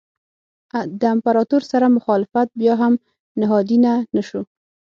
[0.99, 2.93] د امپراتور سره مخالفت بیا هم
[3.41, 4.41] نهادینه نه شو.